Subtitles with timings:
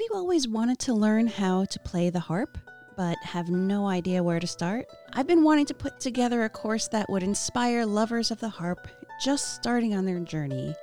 [0.00, 2.56] Have you always wanted to learn how to play the harp,
[2.96, 4.86] but have no idea where to start?
[5.12, 8.88] I've been wanting to put together a course that would inspire lovers of the harp
[9.22, 10.74] just starting on their journey.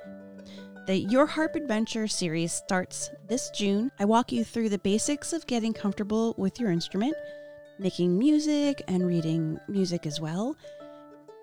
[0.86, 3.90] The Your Harp Adventure series starts this June.
[3.98, 7.16] I walk you through the basics of getting comfortable with your instrument,
[7.80, 10.56] making music, and reading music as well.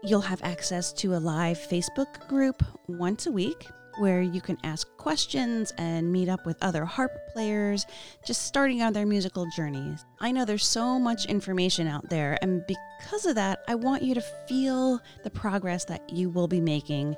[0.01, 3.67] You'll have access to a live Facebook group once a week
[3.97, 7.85] where you can ask questions and meet up with other harp players
[8.25, 10.05] just starting on their musical journeys.
[10.19, 14.13] I know there's so much information out there, and because of that, I want you
[14.15, 17.15] to feel the progress that you will be making.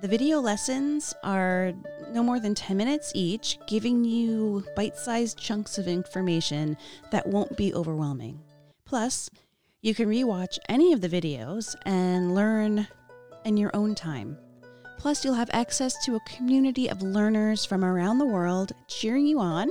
[0.00, 1.72] The video lessons are
[2.10, 6.76] no more than 10 minutes each, giving you bite sized chunks of information
[7.10, 8.40] that won't be overwhelming.
[8.84, 9.30] Plus,
[9.82, 12.86] you can rewatch any of the videos and learn
[13.44, 14.36] in your own time.
[15.00, 19.40] Plus, you'll have access to a community of learners from around the world cheering you
[19.40, 19.70] on,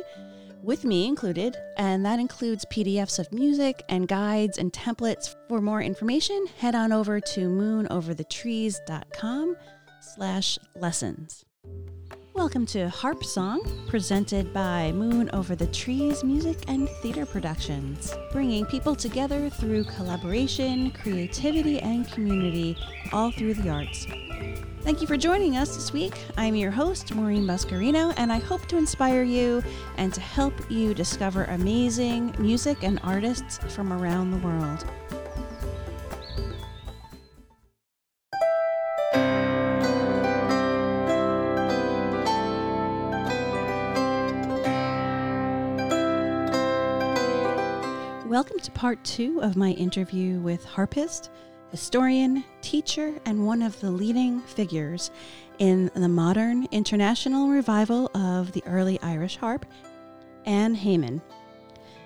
[0.64, 5.36] with me included, and that includes PDFs of music and guides and templates.
[5.48, 9.56] For more information, head on over to moonoverthetrees.com
[10.02, 11.46] slash lessons.
[12.40, 13.60] Welcome to Harp Song,
[13.90, 20.92] presented by Moon Over the Trees Music and Theater Productions, bringing people together through collaboration,
[20.92, 22.78] creativity, and community,
[23.12, 24.08] all through the arts.
[24.84, 26.14] Thank you for joining us this week.
[26.38, 29.62] I'm your host, Maureen Buscarino, and I hope to inspire you
[29.98, 34.86] and to help you discover amazing music and artists from around the world.
[48.80, 51.32] Part two of my interview with harpist,
[51.70, 55.12] historian, teacher, and one of the leading figures
[55.58, 59.66] in the modern international revival of the early Irish harp,
[60.46, 61.22] Anne Heymann.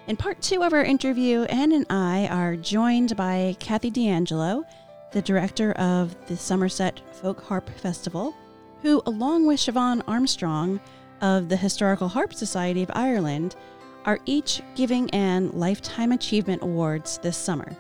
[0.08, 4.64] In part two of our interview, Anne and I are joined by Kathy DeAngelo,
[5.12, 8.34] the director of the Somerset Folk Harp Festival,
[8.82, 10.80] who, along with Siobhan Armstrong
[11.22, 13.56] of the Historical Harp Society of Ireland,
[14.06, 17.76] are each giving Anne Lifetime Achievement Awards this summer.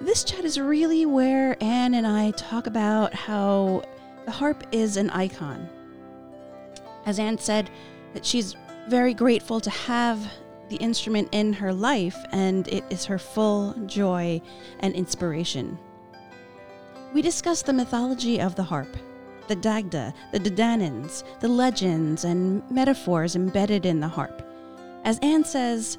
[0.00, 3.82] This chat is really where Anne and I talk about how
[4.24, 5.68] the harp is an icon.
[7.06, 7.70] As Anne said,
[8.14, 8.56] that she's
[8.88, 10.26] very grateful to have
[10.68, 14.40] the instrument in her life and it is her full joy
[14.80, 15.78] and inspiration.
[17.12, 18.96] We discuss the mythology of the harp,
[19.50, 24.46] the Dagda, the Dadanans, the legends and metaphors embedded in the harp.
[25.02, 25.98] As Anne says,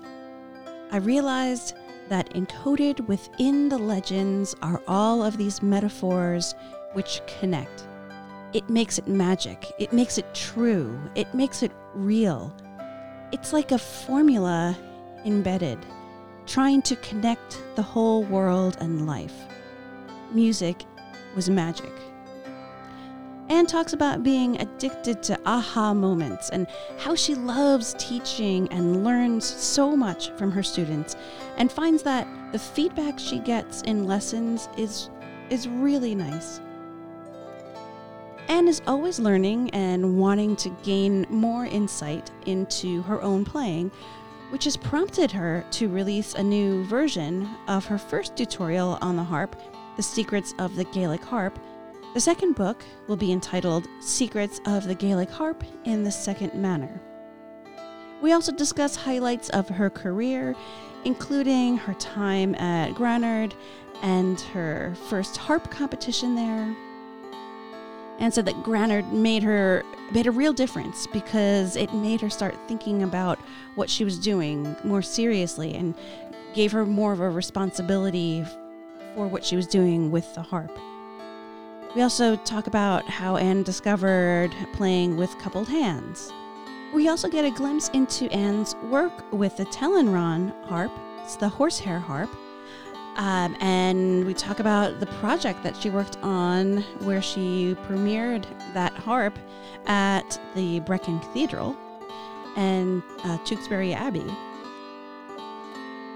[0.89, 1.75] I realized
[2.07, 6.55] that encoded within the legends are all of these metaphors
[6.93, 7.85] which connect.
[8.53, 12.55] It makes it magic, it makes it true, it makes it real.
[13.33, 14.77] It's like a formula
[15.25, 15.85] embedded,
[16.47, 19.35] trying to connect the whole world and life.
[20.31, 20.85] Music
[21.35, 21.91] was magic.
[23.51, 26.67] Anne talks about being addicted to aha moments and
[26.97, 31.17] how she loves teaching and learns so much from her students
[31.57, 35.09] and finds that the feedback she gets in lessons is
[35.49, 36.61] is really nice.
[38.47, 43.91] Anne is always learning and wanting to gain more insight into her own playing,
[44.51, 49.23] which has prompted her to release a new version of her first tutorial on the
[49.25, 49.57] harp,
[49.97, 51.59] The Secrets of the Gaelic Harp,
[52.13, 57.01] the second book will be entitled Secrets of the Gaelic Harp in the Second Manner.
[58.21, 60.53] We also discuss highlights of her career,
[61.05, 63.55] including her time at Granard
[64.01, 66.75] and her first harp competition there.
[68.19, 72.55] And said that Granard made her made a real difference because it made her start
[72.67, 73.39] thinking about
[73.75, 75.95] what she was doing more seriously and
[76.53, 78.45] gave her more of a responsibility
[79.15, 80.77] for what she was doing with the harp.
[81.93, 86.31] We also talk about how Anne discovered playing with coupled hands.
[86.93, 91.49] We also get a glimpse into Anne's work with the Telyn Rawn harp, it's the
[91.49, 92.29] horsehair harp.
[93.17, 98.93] Um, and we talk about the project that she worked on where she premiered that
[98.93, 99.37] harp
[99.85, 101.75] at the Brecon Cathedral
[102.55, 104.25] and uh, Tewkesbury Abbey.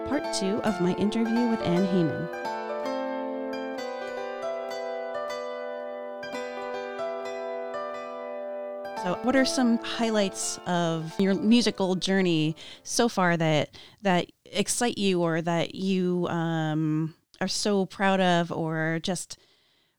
[0.08, 2.54] part two of my interview with Anne Heymann.
[9.04, 13.68] So, what are some highlights of your musical journey so far that
[14.00, 19.38] that excite you, or that you um, are so proud of, or just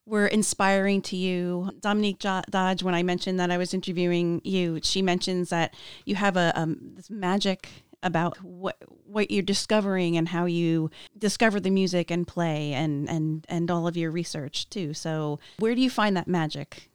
[0.06, 1.70] were inspiring to you?
[1.80, 5.74] Dominique Dodge, when I mentioned that I was interviewing you, she mentions that
[6.04, 7.68] you have a um, this magic
[8.02, 13.44] about what what you're discovering and how you discover the music and play and and
[13.48, 14.94] and all of your research too.
[14.94, 16.88] So, where do you find that magic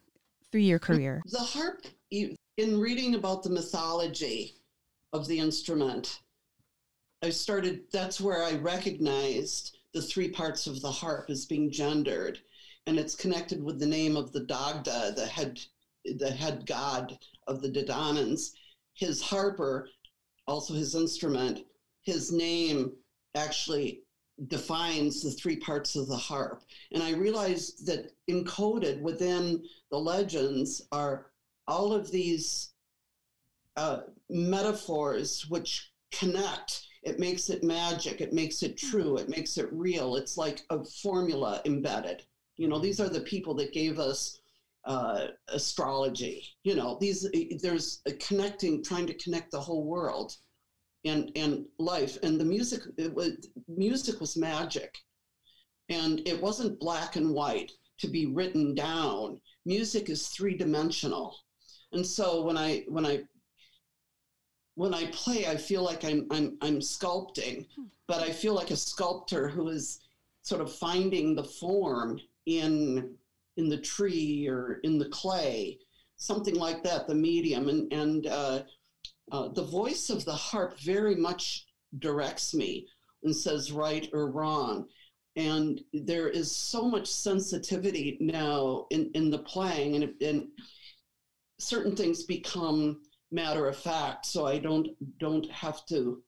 [0.52, 1.22] through your career?
[1.26, 4.56] The harp in reading about the mythology
[5.14, 6.20] of the instrument,
[7.24, 12.40] I started, that's where I recognized the three parts of the harp as being gendered.
[12.88, 15.60] And it's connected with the name of the Dagda, the head,
[16.06, 17.18] the head god
[17.48, 18.52] of the Dedannans.
[18.94, 19.88] His harper,
[20.48, 21.66] also his instrument,
[22.04, 22.94] his name
[23.36, 24.04] actually
[24.48, 26.64] defines the three parts of the harp.
[26.92, 31.28] And I realized that encoded within the legends are
[31.68, 32.74] all of these
[33.78, 36.88] uh, metaphors which connect.
[37.04, 38.22] It makes it magic.
[38.22, 39.18] It makes it true.
[39.18, 40.16] It makes it real.
[40.16, 42.24] It's like a formula embedded.
[42.62, 44.40] You know, these are the people that gave us
[44.86, 46.44] uh, astrology.
[46.64, 47.28] You know, these
[47.62, 50.36] there's a connecting, trying to connect the whole world
[51.06, 52.18] and and life.
[52.24, 54.98] And the music, it was music was magic,
[55.90, 59.40] and it wasn't black and white to be written down.
[59.66, 61.36] Music is three dimensional
[61.92, 63.24] and so when I when I
[64.76, 67.84] when I play, I feel like I'm I'm I'm sculpting, hmm.
[68.08, 70.00] but I feel like a sculptor who is
[70.42, 73.16] sort of finding the form in
[73.58, 75.78] in the tree or in the clay,
[76.16, 78.64] something like that, the medium, and and uh,
[79.32, 81.66] uh, the voice of the harp very much
[82.00, 82.88] directs me
[83.24, 84.88] and says right or wrong.
[85.36, 90.48] And there is so much sensitivity now in, in the playing, and, and
[91.60, 93.02] certain things become
[93.32, 94.90] matter of fact, so I don't
[95.20, 96.22] don't have to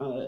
[0.00, 0.26] uh,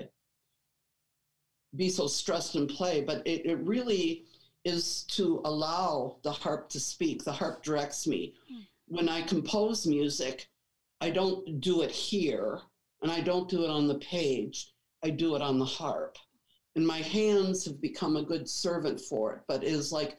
[1.75, 3.01] be so stressed in play.
[3.01, 4.27] But it, it really
[4.65, 7.25] is to allow the harp to speak.
[7.25, 8.35] The harp directs me.
[8.53, 8.67] Mm.
[8.89, 10.49] When I compose music,
[11.01, 12.61] I don't do it here,
[13.03, 14.73] and I don't do it on the page.
[15.03, 16.19] I do it on the harp,
[16.77, 19.41] and my hands have become a good servant for it.
[19.49, 20.19] But it is like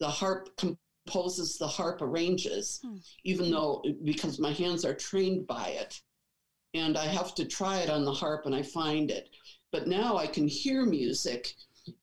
[0.00, 2.96] the harp composes, the harp arranges, hmm.
[3.24, 6.00] even though because my hands are trained by it.
[6.74, 9.28] And I have to try it on the harp and I find it.
[9.72, 11.54] But now I can hear music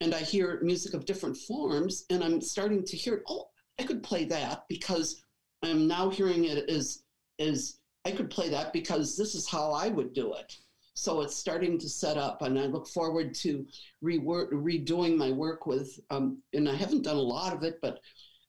[0.02, 3.50] and I hear music of different forms and I'm starting to hear, oh,
[3.80, 5.24] I could play that because
[5.64, 7.04] I'm now hearing it as
[7.40, 10.58] as I could play that because this is how I would do it.
[10.94, 13.66] So it's starting to set up, and I look forward to
[14.04, 15.98] redoing my work with.
[16.10, 18.02] Um, and I haven't done a lot of it, but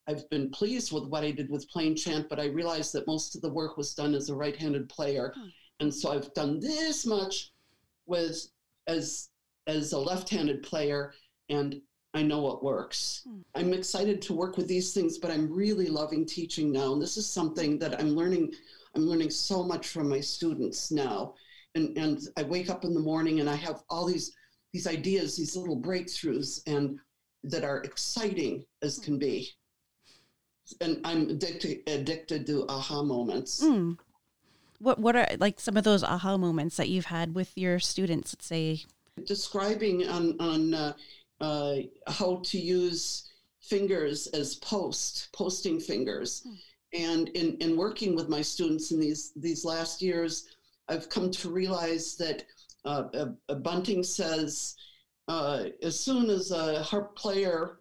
[0.08, 3.36] I've been pleased with what I did with plain chant, but I realized that most
[3.36, 5.48] of the work was done as a right-handed player, hmm.
[5.78, 7.52] and so I've done this much
[8.06, 8.48] with
[8.88, 9.29] as
[9.70, 11.12] as a left-handed player,
[11.48, 11.80] and
[12.14, 13.22] I know what works.
[13.24, 13.40] Hmm.
[13.54, 17.16] I'm excited to work with these things, but I'm really loving teaching now, and this
[17.16, 18.52] is something that I'm learning.
[18.94, 21.34] I'm learning so much from my students now,
[21.74, 24.34] and and I wake up in the morning and I have all these
[24.72, 26.98] these ideas, these little breakthroughs, and
[27.44, 29.50] that are exciting as can be
[30.80, 33.64] and I'm addicted addicted to aha moments.
[33.64, 33.98] Mm.
[34.78, 38.34] What what are like some of those aha moments that you've had with your students?
[38.34, 38.84] Let's say
[39.26, 40.92] describing on on uh,
[41.40, 46.56] uh, how to use fingers as post posting fingers, mm.
[46.92, 50.48] and in in working with my students in these these last years,
[50.88, 52.44] I've come to realize that
[52.84, 53.26] uh,
[53.62, 54.76] Bunting says
[55.28, 57.78] uh, as soon as a harp player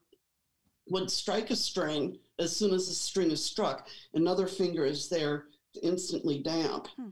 [0.89, 5.46] would strike a string as soon as the string is struck, another finger is there
[5.74, 6.88] to instantly damp.
[6.96, 7.10] Hmm.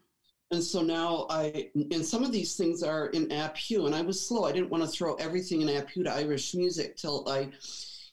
[0.52, 4.02] And so now I, and some of these things are in ap Huw, and I
[4.02, 4.46] was slow.
[4.46, 7.50] I didn't want to throw everything in ap Huw to Irish music till I,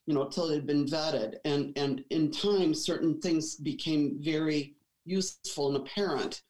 [0.06, 1.36] you know, till it had been vetted.
[1.44, 4.74] And and in time, certain things became very
[5.04, 6.42] useful and apparent.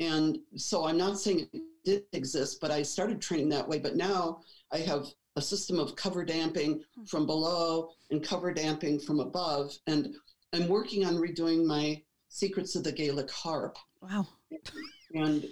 [0.00, 3.78] And so I'm not saying it did exist, but I started training that way.
[3.78, 4.40] But now
[4.72, 5.06] I have
[5.36, 9.76] a system of cover damping from below and cover damping from above.
[9.86, 10.14] And
[10.54, 13.78] I'm working on redoing my Secrets of the Gaelic Harp.
[14.00, 14.26] Wow.
[15.14, 15.46] And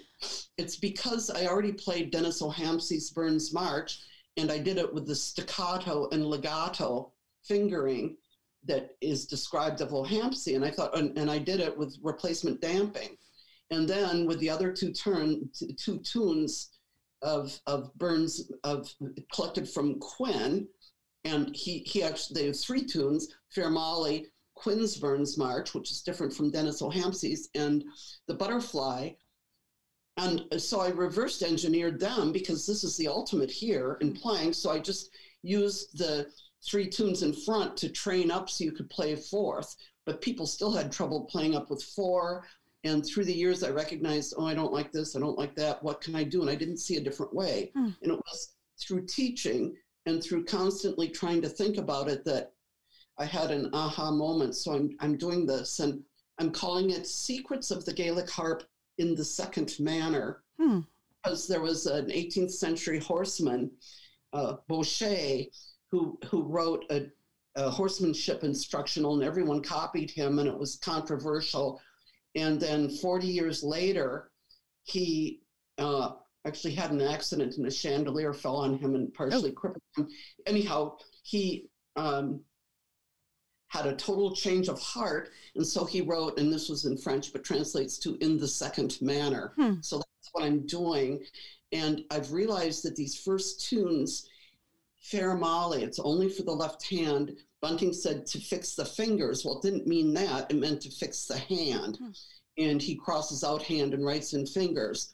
[0.57, 3.99] it's because I already played Dennis O'Hampsey's Burns March,
[4.37, 7.11] and I did it with the staccato and legato
[7.43, 8.17] fingering
[8.65, 10.55] that is described of O'Hampsey.
[10.55, 13.17] And I thought, and, and I did it with replacement damping.
[13.71, 16.69] And then with the other two turn, t- two tunes
[17.21, 18.93] of of Burns of
[19.33, 20.67] collected from Quinn,
[21.23, 26.01] and he he actually they have three tunes: Fair Molly, Quinn's Burns March, which is
[26.01, 27.83] different from Dennis O'Hampsey's, and
[28.27, 29.11] the Butterfly.
[30.17, 34.53] And so I reversed engineered them because this is the ultimate here in playing.
[34.53, 35.11] So I just
[35.43, 36.27] used the
[36.65, 39.75] three tunes in front to train up so you could play fourth.
[40.05, 42.45] But people still had trouble playing up with four.
[42.83, 45.83] And through the years, I recognized, oh, I don't like this, I don't like that.
[45.83, 46.41] What can I do?
[46.41, 47.71] And I didn't see a different way.
[47.75, 47.89] Hmm.
[48.01, 52.53] And it was through teaching and through constantly trying to think about it that
[53.19, 54.55] I had an aha moment.
[54.55, 56.01] So I'm, I'm doing this and
[56.39, 58.63] I'm calling it Secrets of the Gaelic Harp
[58.97, 60.79] in the Second Manner Hmm.
[61.23, 63.71] because there was an 18th century horseman,
[64.33, 65.43] uh, Baucher,
[65.91, 67.07] who, who wrote a,
[67.55, 71.79] a horsemanship instructional and everyone copied him and it was controversial.
[72.35, 74.31] And then 40 years later,
[74.83, 75.41] he
[75.77, 76.13] uh,
[76.45, 80.07] actually had an accident and a chandelier fell on him and partially crippled him.
[80.45, 82.41] Anyhow, he um,
[83.69, 85.31] had a total change of heart.
[85.55, 88.97] And so he wrote, and this was in French, but translates to in the second
[89.01, 89.53] manner.
[89.55, 89.75] Hmm.
[89.81, 91.23] So that's what I'm doing.
[91.71, 94.29] And I've realized that these first tunes,
[95.01, 97.35] Fair Molly, it's only for the left hand.
[97.61, 99.43] Bunting said to fix the fingers.
[99.43, 100.49] Well, it didn't mean that.
[100.51, 101.97] It meant to fix the hand.
[101.97, 102.11] Hmm.
[102.57, 105.13] And he crosses out hand and writes in fingers.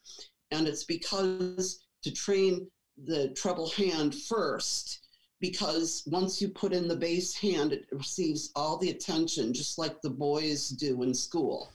[0.51, 2.67] And it's because to train
[3.05, 5.02] the treble hand first,
[5.43, 10.01] because once you put in the bass hand, it receives all the attention, just like
[10.01, 11.69] the boys do in school.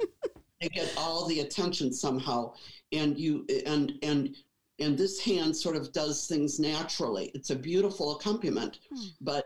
[0.60, 2.52] they get all the attention somehow,
[2.90, 4.34] and you and and
[4.80, 7.30] and this hand sort of does things naturally.
[7.32, 9.06] It's a beautiful accompaniment, Hmm.
[9.20, 9.44] but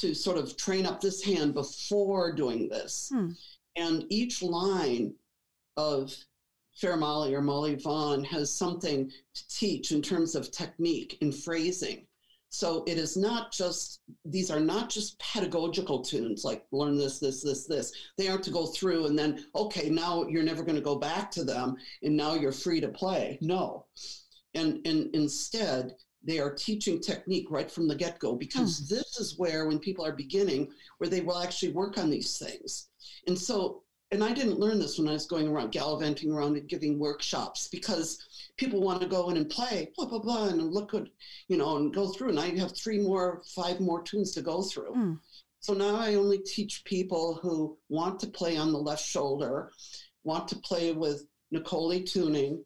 [0.00, 3.30] to sort of train up this hand before doing this, Hmm.
[3.76, 5.14] and each line
[5.76, 6.12] of
[6.74, 12.08] Fair Molly or Molly Bhán has something to teach in terms of technique and phrasing.
[12.50, 17.42] So it is not just, these are not just pedagogical tunes like learn this, this,
[17.42, 17.92] this, this.
[18.18, 21.30] They aren't to go through and then, okay, now you're never going to go back
[21.32, 23.38] to them and now you're free to play.
[23.40, 23.86] No.
[24.54, 28.94] And, and instead, they are teaching technique right from the get go because hmm.
[28.96, 32.88] this is where, when people are beginning, where they will actually work on these things.
[33.28, 36.68] And so, and I didn't learn this when I was going around gallivanting around and
[36.68, 38.18] giving workshops because
[38.60, 41.10] people want to go in and play blah blah blah and look good,
[41.48, 42.28] you know, and go through.
[42.28, 44.92] And I have three more, five more tunes to go through.
[44.92, 45.14] Hmm.
[45.60, 49.70] So now I only teach people who want to play on the left shoulder,
[50.24, 52.62] want to play with Nicole tuning,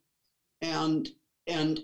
[0.60, 1.08] and
[1.46, 1.80] and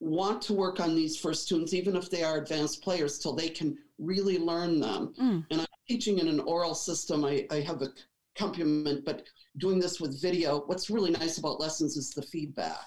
[0.00, 3.48] want to work on these first tunes, even if they are advanced players, till they
[3.48, 5.14] can really learn them.
[5.20, 5.46] Mm.
[5.50, 7.24] And I'm teaching in an oral system.
[7.24, 7.88] I, I have a
[8.36, 9.24] accompaniment, but
[9.58, 12.86] doing this with video, what's really nice about lessons is the feedback.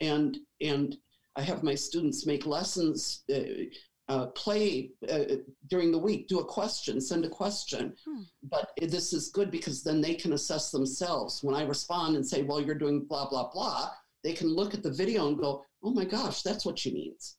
[0.00, 0.96] And and
[1.36, 3.64] I have my students make lessons, uh,
[4.08, 5.36] uh, play uh,
[5.68, 7.94] during the week, do a question, send a question.
[8.06, 8.22] Hmm.
[8.44, 11.42] But this is good because then they can assess themselves.
[11.42, 13.90] When I respond and say, well, you're doing blah, blah, blah,
[14.22, 17.36] they can look at the video and go, oh my gosh, that's what she means.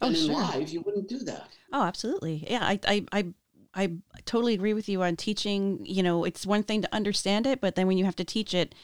[0.00, 0.34] Oh, and in sure.
[0.34, 1.48] live, you wouldn't do that.
[1.72, 2.46] Oh, absolutely.
[2.48, 3.32] Yeah, I, I, I,
[3.74, 3.92] I
[4.26, 5.84] totally agree with you on teaching.
[5.86, 8.52] You know, it's one thing to understand it, but then when you have to teach
[8.54, 8.74] it,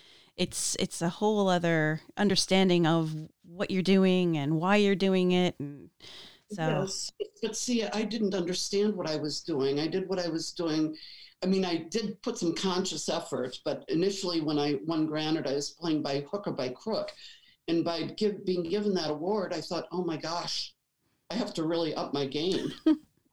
[0.40, 5.54] it's it's a whole other understanding of what you're doing and why you're doing it.
[5.60, 5.90] And
[6.50, 9.80] so, Yes, but see, I didn't understand what I was doing.
[9.80, 10.96] I did what I was doing.
[11.42, 15.54] I mean, I did put some conscious effort, but initially, when I won Granard, I
[15.54, 17.12] was playing by hook or by crook,
[17.68, 20.74] and by give, being given that award, I thought, oh my gosh,
[21.30, 22.72] I have to really up my game.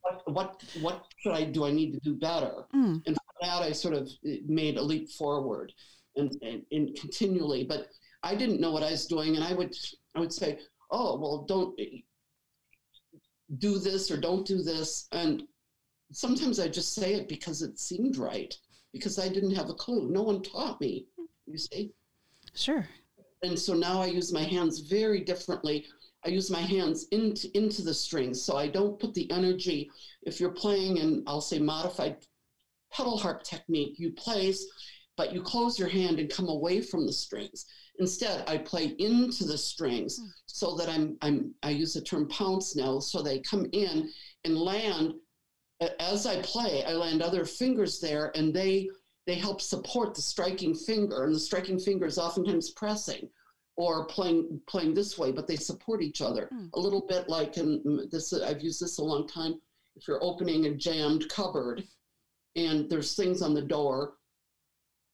[0.04, 1.66] what, what what should I do?
[1.66, 2.66] I need to do better.
[2.74, 5.74] mm, And for that, I sort of eh, made a leap forward,
[6.18, 7.64] and, and and continually.
[7.64, 7.88] But
[8.24, 9.76] I didn't know what I was doing, and I would
[10.16, 10.60] I would say,
[10.92, 11.80] oh well, don't
[13.60, 15.08] do this or don't do this.
[15.12, 15.44] And
[16.12, 18.54] sometimes I just say it because it seemed right,
[18.94, 20.10] because I didn't have a clue.
[20.10, 21.06] No one taught me,
[21.46, 21.92] you see.
[22.56, 22.86] sure.
[23.44, 25.86] And so now I use my hands very differently.
[26.26, 28.42] I use my hands into, into the strings.
[28.42, 29.92] So I don't put the energy.
[30.24, 32.18] If you're playing in, I'll say, modified
[32.92, 34.66] pedal harp technique, you place
[35.18, 37.66] but you close your hand and come away from the strings.
[38.00, 40.28] Instead, I play into the strings Hmm.
[40.46, 44.10] so that I'm I'm I use the term pounce now, so they come in
[44.46, 45.14] and land
[46.00, 48.90] as I play, I land other fingers there and they
[49.28, 53.30] they help support the striking finger and the striking finger is oftentimes pressing
[53.76, 56.68] or playing playing this way, but they support each other Hmm.
[56.74, 59.60] a little bit like in this I've used this a long time.
[59.96, 61.84] If you're opening a jammed cupboard
[62.56, 64.14] and there's things on the door,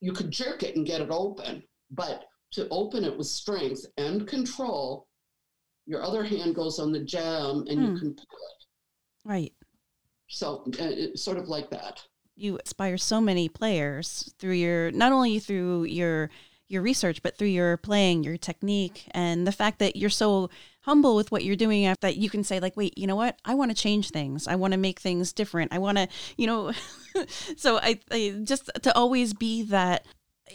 [0.04, 4.28] you could jerk it and get it open, but to open it with strength and
[4.28, 5.08] control,
[5.86, 7.86] your other hand goes on the jam and Hmm.
[7.86, 8.66] you can pull it.
[9.24, 9.54] Right.
[10.28, 12.02] So uh, it's sort of like that.
[12.36, 16.30] You inspire so many players through your not only through your
[16.74, 20.50] your research, but through your playing, your technique, and the fact that you're so
[20.82, 23.38] humble with what you're doing after that you can say like wait you know what?
[23.46, 24.48] I want to change things.
[24.48, 25.72] I want to make things different.
[25.74, 26.72] I want to you know?
[27.58, 30.04] So I, I just to always be that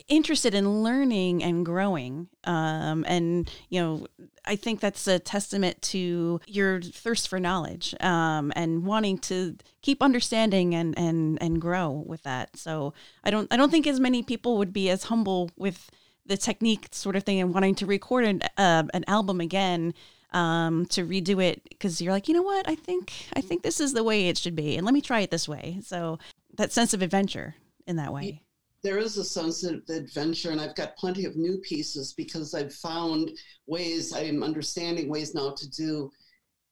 [0.06, 4.06] interested in learning and growing um, and you know
[4.44, 10.02] i think that's a testament to your thirst for knowledge um, and wanting to keep
[10.02, 12.56] understanding and and and grow with that.
[12.56, 12.92] So
[13.25, 15.90] i don't i don't think as many people would be as humble with
[16.28, 19.94] the technique sort of thing and wanting to record an, uh, an album again
[20.32, 22.68] um, to redo it because you're like you know what?
[22.68, 25.20] I think i think this is the way it should be and let me try
[25.20, 25.80] it this way.
[25.82, 26.18] So
[26.56, 27.54] that sense of adventure
[27.87, 28.42] in that way.
[28.82, 32.73] There is a sense of adventure and i've got plenty of new pieces because i've
[32.73, 33.30] found
[33.66, 36.11] ways i'm understanding ways now to do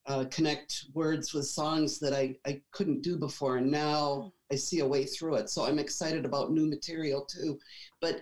[0.06, 4.78] uh, connect words with songs that I, I couldn't do before and now i see
[4.78, 5.50] a way through it.
[5.50, 7.58] So i'm excited about new material too.
[8.00, 8.20] But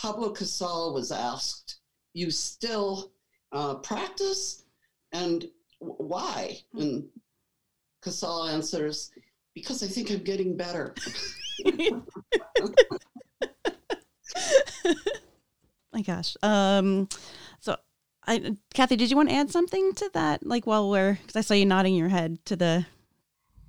[0.00, 1.78] pablo Casals was asked
[2.12, 3.12] you still
[3.52, 4.64] uh, practice
[5.12, 5.46] and
[5.80, 7.04] w- why and
[8.02, 9.10] casal answers
[9.54, 10.94] because i think i'm getting better
[15.94, 16.36] my gosh.
[16.42, 17.08] Um,
[17.60, 17.76] so
[18.26, 20.44] I, Kathy, did you want to add something to that?
[20.44, 22.86] Like while we're, because I saw you nodding your head to the.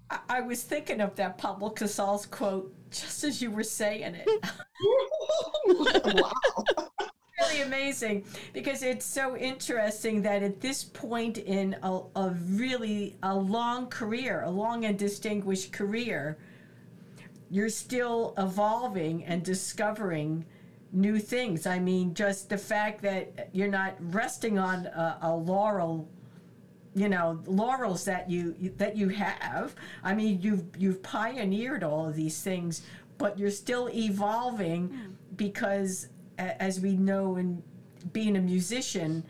[0.09, 4.27] I, I was thinking of that Pablo Casals' quote just as you were saying it.
[6.21, 6.31] wow.
[7.39, 13.35] really amazing because it's so interesting that at this point in a, a really a
[13.35, 16.37] long career, a long and distinguished career,
[17.49, 20.45] you're still evolving and discovering
[20.91, 21.67] new things.
[21.67, 26.09] I mean, just the fact that you're not resting on a, a laurel
[26.95, 32.15] you know laurels that you that you have i mean you've you've pioneered all of
[32.15, 32.83] these things
[33.17, 37.61] but you're still evolving because as we know in
[38.13, 39.23] being a musician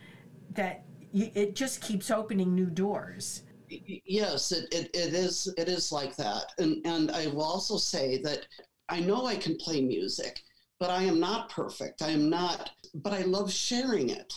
[0.52, 6.16] that it just keeps opening new doors Yes, it, it, it is it is like
[6.18, 6.52] that.
[6.60, 8.46] And and I will also say that
[8.90, 10.40] I know I can play music,
[10.80, 12.02] but I am not perfect.
[12.02, 14.32] I am not but I love sharing it.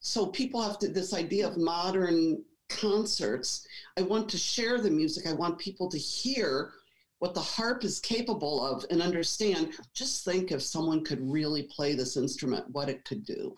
[0.00, 3.66] So people have to this idea of modern concerts.
[3.96, 5.26] I want to share the music.
[5.26, 6.72] I want people to hear
[7.18, 9.72] what the harp is capable of and understand.
[9.94, 13.54] Just think if someone could really play this instrument, what it could do.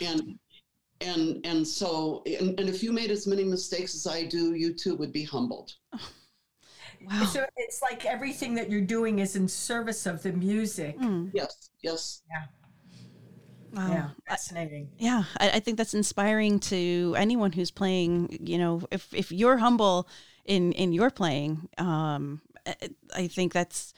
[0.00, 0.38] And
[1.00, 4.72] and and so and, and if you made as many mistakes as I do, you
[4.74, 5.74] too would be humbled.
[7.08, 7.26] Wow.
[7.26, 11.70] so it's like everything that you're doing is in service of the music Mm, Yes,
[11.80, 12.22] yes.
[13.72, 13.92] Wow.
[13.92, 18.38] yeah I- fascinating yeah, I, I think that's inspiring to anyone who's playing.
[18.44, 20.08] You know, if if you're humble
[20.44, 22.74] in in your playing, um, I,
[23.14, 23.94] I think that's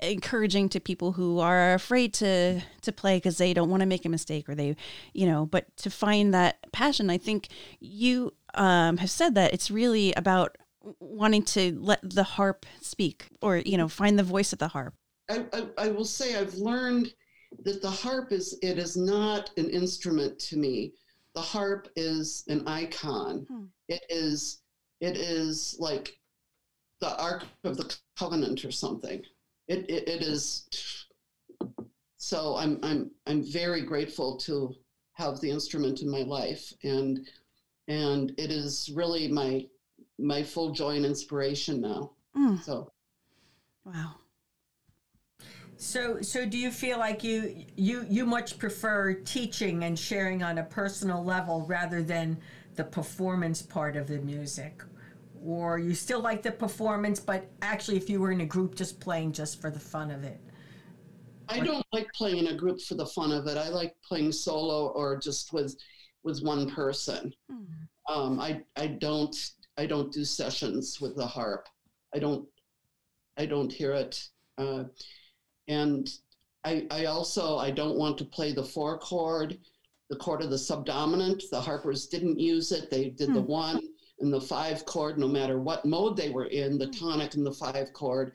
[0.00, 4.04] encouraging to people who are afraid to to play because they don't want to make
[4.04, 4.76] a mistake or they,
[5.12, 5.46] you know.
[5.46, 7.48] But to find that passion, I think
[7.80, 10.56] you um, have said that it's really about
[11.00, 14.94] wanting to let the harp speak or you know find the voice of the harp.
[15.28, 17.12] I, I, I will say I've learned
[17.62, 20.92] that the harp is it is not an instrument to me.
[21.34, 23.46] The harp is an icon.
[23.48, 23.64] Hmm.
[23.88, 24.60] It is
[25.00, 26.18] it is like
[27.00, 29.22] the Ark of the Covenant or something.
[29.68, 30.68] It, it, it is
[32.16, 34.74] so I'm I'm I'm very grateful to
[35.14, 37.26] have the instrument in my life and
[37.88, 39.66] and it is really my
[40.18, 42.12] my full joy and inspiration now.
[42.36, 42.90] Mm, So
[43.84, 44.14] wow.
[45.76, 50.58] So, so do you feel like you you you much prefer teaching and sharing on
[50.58, 52.38] a personal level rather than
[52.76, 54.82] the performance part of the music,
[55.44, 59.00] or you still like the performance, but actually, if you were in a group, just
[59.00, 60.40] playing just for the fun of it?
[61.48, 63.58] I don't like playing in a group for the fun of it.
[63.58, 65.76] I like playing solo or just with
[66.22, 67.32] with one person.
[67.50, 67.64] Hmm.
[68.08, 69.36] Um, I I don't
[69.76, 71.68] I don't do sessions with the harp.
[72.14, 72.46] I don't
[73.36, 74.22] I don't hear it.
[74.56, 74.84] Uh,
[75.68, 76.08] and
[76.64, 79.58] I, I also I don't want to play the four chord,
[80.10, 81.42] the chord of the subdominant.
[81.50, 82.90] The harpers didn't use it.
[82.90, 83.46] They did the Hmm.
[83.46, 83.88] one
[84.20, 87.52] and the five chord, no matter what mode they were in, the tonic and the
[87.52, 88.32] five chord.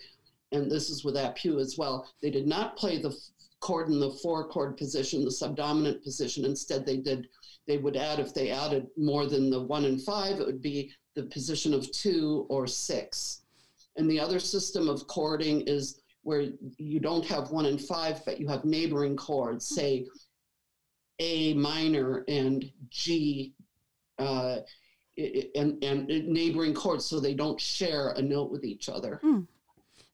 [0.52, 2.08] And this is with ap Huw as well.
[2.22, 3.16] They did not play the
[3.62, 6.46] chord in the four chord position, the subdominant position.
[6.46, 7.28] Instead, they did.
[7.68, 10.92] They would add if they added more than the one and five, it would be
[11.16, 13.42] the position of two or six.
[13.96, 18.40] And the other system of chording is where you don't have one and five, but
[18.40, 20.06] you have neighboring chords, say
[21.20, 23.54] A minor and G,
[24.18, 24.58] uh,
[25.18, 29.20] and, and neighboring chords, so they don't share a note with each other.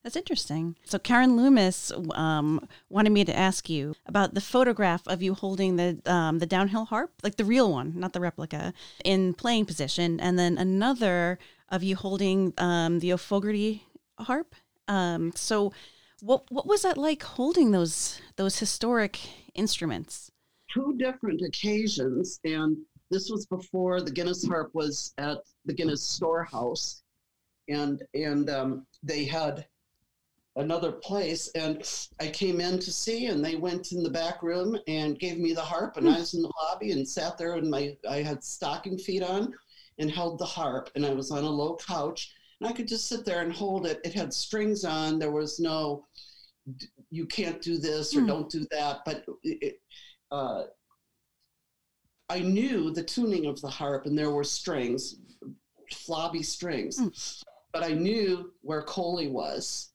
[0.06, 0.76] That's interesting.
[0.84, 5.74] So Karen Loomis um, wanted me to ask you about the photograph of you holding
[5.74, 8.72] the um, the downhill harp, like the real one, not the replica,
[9.04, 11.40] in playing position, and then another
[11.70, 13.80] of you holding um, the O'Fogarty
[14.20, 14.54] harp.
[14.86, 15.72] Um, so,
[16.20, 19.18] what what was that like holding those those historic
[19.54, 20.30] instruments?
[20.76, 22.76] two different occasions, and
[23.10, 27.02] this was before the Guinness harp was at the Guinness storehouse,
[27.68, 29.66] and and um, they had
[30.56, 31.82] another place, and
[32.20, 35.52] I came in to see, and they went in the back room and gave me
[35.52, 38.42] the harp, and I was in the lobby and sat there, and my I had
[38.42, 39.54] stocking feet on,
[39.98, 43.08] and held the harp, and I was on a low couch, and I could just
[43.08, 44.00] sit there and hold it.
[44.04, 45.18] It had strings on.
[45.18, 46.06] There was no
[47.10, 48.26] you can't do this or Hmm.
[48.26, 49.80] don't do that, but it,
[50.32, 50.64] uh,
[52.28, 55.16] I knew the tuning of the harp, and there were strings,
[55.92, 57.08] flobby strings, Hmm.
[57.72, 59.92] but I knew where Coley was.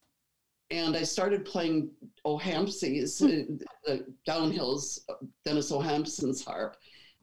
[0.70, 1.92] And I started playing
[2.24, 3.44] O'Hampsey's, uh,
[3.86, 5.00] the downhills,
[5.44, 6.78] Dennis O'Hampson's harp.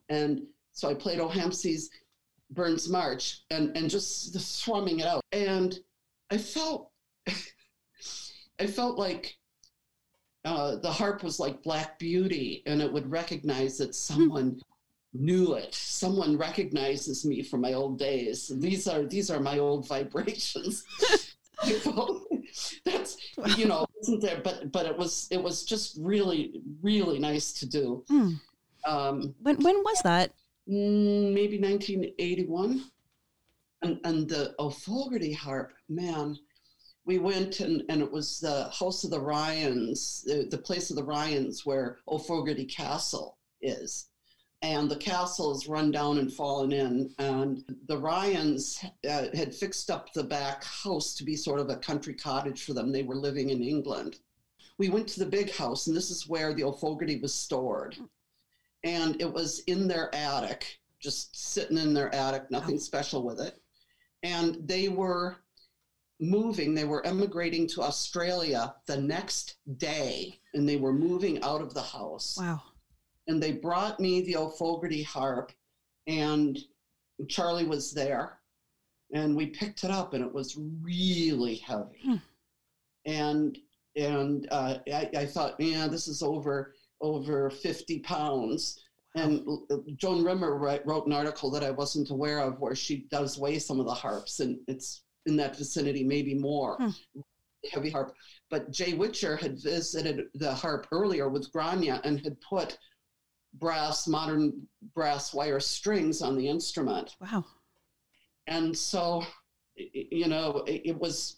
[0.09, 1.89] And so I played O'Hampsey's
[2.51, 4.33] Burns March and, and just
[4.63, 5.21] thrumming it out.
[5.31, 5.77] And
[6.31, 6.91] I felt,
[8.59, 9.37] I felt like
[10.45, 14.59] uh, the harp was like Black Beauty, and it would recognize that someone
[15.13, 15.73] knew it.
[15.73, 18.51] Someone recognizes me from my old days.
[18.55, 20.83] These are these are my old vibrations.
[22.85, 23.17] That's
[23.57, 24.41] you know, isn't there?
[24.43, 28.03] But but it was it was just really really nice to do.
[28.07, 28.33] Hmm.
[28.85, 30.31] Um, When when was that?
[30.69, 32.83] Mm, maybe 1981,
[33.81, 36.37] and and the O'Fogarty harp, man.
[37.05, 40.95] We went and, and it was the house of the Ryans, the, the place of
[40.95, 44.09] the Ryans where O'Fogarty Castle is.
[44.61, 47.09] And the castle is run down and fallen in.
[47.17, 51.77] And the Ryans uh, had fixed up the back house to be sort of a
[51.77, 52.91] country cottage for them.
[52.91, 54.17] They were living in England.
[54.77, 57.97] We went to the big house, and this is where the O'Fogarty was stored.
[58.83, 63.57] And it was in their attic, just sitting in their attic, nothing special with it.
[64.23, 65.37] And they were
[66.19, 71.73] moving, they were emigrating to Australia the next day, and they were moving out of
[71.73, 72.61] the house Wow.
[73.27, 75.53] and they brought me the O'Fogarty harp,
[76.07, 76.59] and
[77.29, 78.39] Charlie was there,
[79.13, 82.15] and we picked it up, and it was really heavy, Hmm.
[83.05, 83.57] and
[83.95, 88.79] and uh, I, I thought, yeah, this is over over fifty pounds.
[89.15, 89.43] And
[89.95, 93.57] Joan Rimmer write, wrote an article that I wasn't aware of, where she does weigh
[93.57, 97.21] some of the harps, and it's in that vicinity, maybe more Hmm.
[97.71, 98.15] heavy harp.
[98.49, 102.77] But Jay Witcher had visited the harp earlier with Gráinne and had put
[103.55, 107.15] brass, modern brass wire strings on the instrument.
[107.19, 107.45] Wow.
[108.47, 109.23] And so,
[109.75, 111.37] you know, it, it was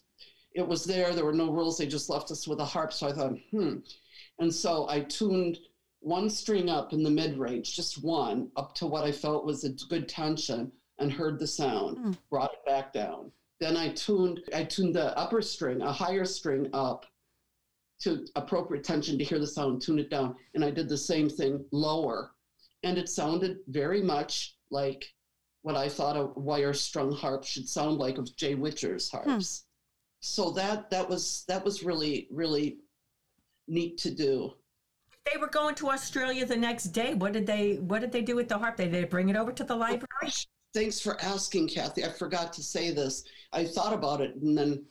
[0.54, 1.14] it was there.
[1.14, 1.78] There were no rules.
[1.78, 2.92] They just left us with a harp.
[2.92, 3.76] So I thought, hmm.
[4.38, 5.58] And so I tuned
[6.00, 9.64] one string up in the mid range, just one, up to what I felt was
[9.64, 11.98] a good tension, and heard the sound.
[11.98, 12.12] Hmm.
[12.30, 13.30] Brought it back down.
[13.60, 17.06] Then I tuned I tuned the upper string, a higher string up
[18.00, 20.34] to appropriate tension to hear the sound, tune it down.
[20.54, 22.32] And I did the same thing lower.
[22.82, 25.14] And it sounded very much like
[25.62, 29.64] what I thought a wire strung harp should sound like of Jay Witcher's harps.
[30.18, 32.78] So that that was that was really, really
[33.68, 34.54] neat to do.
[35.30, 37.14] They were going to Australia the next day.
[37.14, 38.76] What did they What did they do with the harp?
[38.76, 40.32] Did they bring it over to the library?
[40.74, 42.04] Thanks for asking, Kathy.
[42.04, 43.24] I forgot to say this.
[43.52, 44.84] I thought about it and then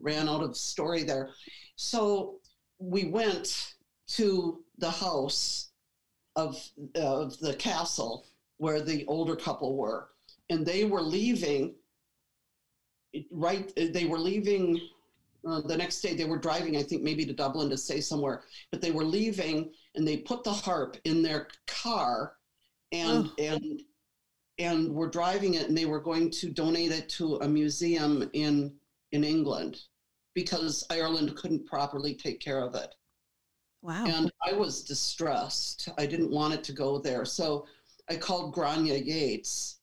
[0.00, 1.30] ran out of story there.
[1.76, 2.40] So
[2.78, 3.74] we went
[4.08, 5.68] to the house
[6.36, 6.62] of
[6.94, 10.08] of the castle where the older couple were,
[10.48, 11.74] and they were leaving.
[13.30, 14.80] Right, they were leaving.
[15.46, 16.76] Uh, the next day, they were driving.
[16.76, 20.44] I think maybe to Dublin to stay somewhere, but they were leaving, and they put
[20.44, 22.36] the harp in their car,
[22.92, 23.42] and Oh.
[23.42, 23.82] and
[24.58, 28.76] and were driving it and they were going to donate it to a museum in
[29.12, 29.80] in England
[30.34, 32.94] because Ireland couldn't properly take care of it.
[33.82, 34.04] Wow.
[34.06, 35.88] And I was distressed.
[35.96, 37.24] I didn't want it to go there.
[37.24, 37.66] So
[38.10, 39.78] I called Gráinne Yeats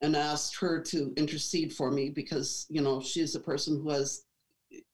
[0.00, 4.24] and asked her to intercede for me because, you know, she's a person who has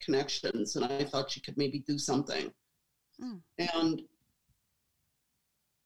[0.02, 2.52] connections and I thought she could maybe do something.
[3.22, 3.40] Mm.
[3.74, 4.02] And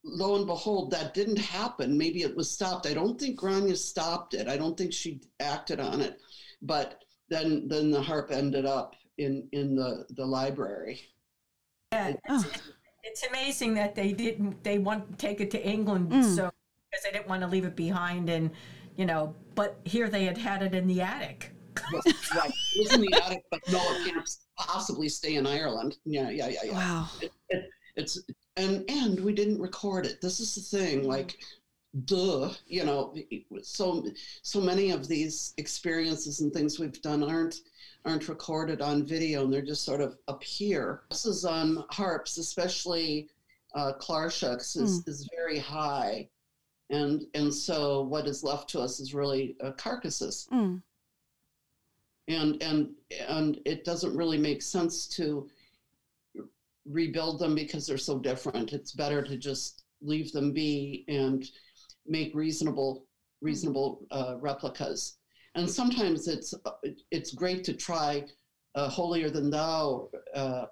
[0.04, 1.96] lo and behold, that didn't happen.
[1.96, 2.86] Maybe it was stopped.
[2.86, 4.48] I don't think Gráinne stopped it.
[4.48, 6.20] I don't think she acted on it.
[6.60, 11.00] But then then the harp ended up in in the the library.
[11.92, 12.50] Yeah, it's, Oh.
[13.04, 14.62] it's amazing that they didn't.
[14.64, 16.36] They want to take it to England, Mm.
[16.36, 16.50] so
[16.90, 18.50] because they didn't want to leave it behind, and
[18.96, 19.34] you know.
[19.54, 21.52] But here they had had it in the attic.
[22.34, 22.52] Right.
[22.74, 25.98] It was in the attic, but no, it can't possibly stay in Ireland.
[26.04, 26.72] Yeah, yeah, yeah, yeah.
[26.72, 27.08] Wow.
[27.96, 28.18] It's
[28.56, 30.20] and and we didn't record it.
[30.20, 31.38] This is the thing, like
[32.06, 33.14] duh, you know,
[33.62, 34.06] so
[34.42, 37.56] so many of these experiences and things we've done aren't
[38.04, 41.02] aren't recorded on video and they're just sort of up here.
[41.10, 43.28] This is on harps, especially
[43.74, 46.28] uh, Klarshuks is, is very high.
[46.90, 50.82] And and so what is left to us is really uh, carcasses Mm.
[52.28, 52.90] And and
[53.28, 55.48] and it doesn't really make sense to
[56.86, 58.72] rebuild them because they're so different.
[58.72, 61.44] It's better to just leave them be and
[62.06, 63.06] make reasonable
[63.40, 65.16] reasonable uh, replicas.
[65.54, 66.70] And sometimes it's uh,
[67.10, 68.24] it's great to try
[68.74, 70.66] a holier than thou uh,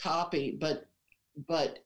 [0.00, 0.86] copy but
[1.48, 1.83] but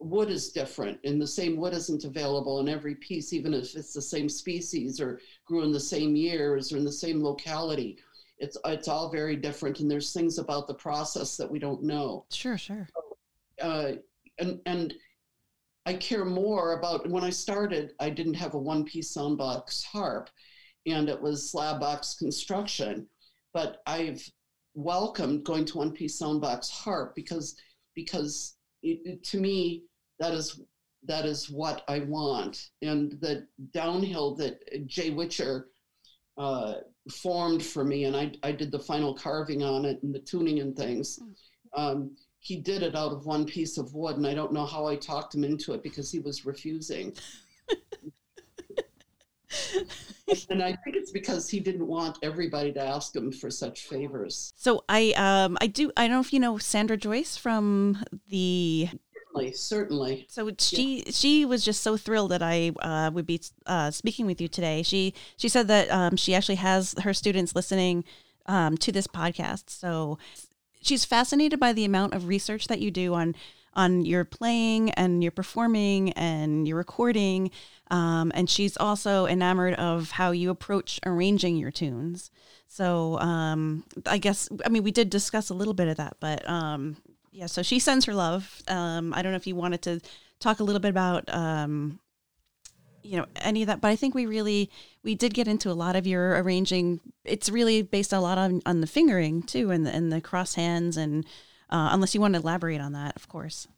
[0.00, 3.92] wood is different and the same wood isn't available in every piece even if it's
[3.92, 7.98] the same species or grew in the same years or in the same locality.
[8.38, 12.24] It's it's all very different, and there's things about the process that we don't know.
[12.30, 12.88] Sure, sure.
[13.60, 13.92] Uh,
[14.38, 14.94] and and
[15.86, 17.94] I care more about when I started.
[17.98, 20.30] I didn't have a one-piece soundbox harp,
[20.86, 23.08] and it was slab box construction.
[23.52, 24.22] But I've
[24.74, 27.56] welcomed going to one-piece soundbox harp because
[27.96, 29.82] because it, it- to me
[30.18, 30.60] that is
[31.04, 32.70] that is what I want.
[32.82, 35.68] And the downhill that Jay Witcher
[36.36, 36.74] uh,
[37.10, 40.60] formed for me, and I, I did the final carving on it and the tuning
[40.60, 41.18] and things.
[41.76, 44.86] Um, he did it out of one piece of wood, and I don't know how
[44.86, 47.16] I talked him into it because he was refusing.
[50.50, 54.52] and I think it's because he didn't want everybody to ask him for such favors.
[54.56, 58.88] So I um I do I don't know if you know Sandra Joyce from the
[59.34, 60.26] Certainly, certainly.
[60.28, 64.40] so she she was just so thrilled that I uh, would be uh, speaking with
[64.40, 64.82] you today.
[64.82, 68.04] She she said that um, she actually has her students listening
[68.46, 69.70] um, to this podcast.
[69.70, 70.18] So
[70.80, 73.34] she's fascinated by the amount of research that you do on
[73.74, 77.50] on your playing and your performing and your recording.
[77.90, 82.30] Um, and she's also enamored of how you approach arranging your tunes.
[82.66, 86.48] So um, I guess I mean we did discuss a little bit of that, but
[86.48, 86.96] um,
[87.30, 87.46] yeah.
[87.46, 88.62] So she sends her love.
[88.68, 90.00] Um, I don't know if you wanted to
[90.40, 91.98] talk a little bit about um,
[93.02, 94.70] you know any of that, but I think we really
[95.02, 97.00] we did get into a lot of your arranging.
[97.24, 100.54] It's really based a lot on on the fingering too, and the, and the cross
[100.54, 101.24] hands, and
[101.70, 103.68] uh, unless you want to elaborate on that, of course.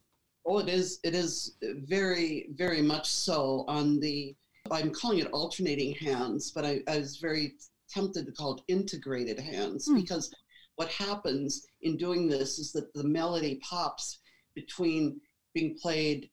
[0.47, 1.01] Oh, it is.
[1.05, 3.65] It is very, very much so.
[3.69, 4.35] On the,
[4.71, 7.55] I'm calling it alternating hands, but I, I was very
[7.91, 9.97] tempted to call it integrated hands Hmm.
[9.97, 10.35] because
[10.81, 14.21] what happens in doing this is that the melody pops
[14.55, 15.21] between
[15.53, 16.31] being played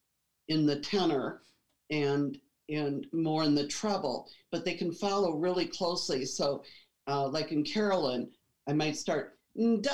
[0.48, 1.42] in the tenor
[1.90, 2.38] and
[2.70, 6.24] and more in the treble, but they can follow really closely.
[6.24, 6.64] So,
[7.08, 8.30] uh, like in Carolan,
[8.70, 9.86] I might start and,